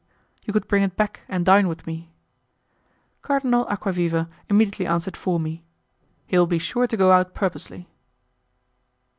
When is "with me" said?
1.67-2.09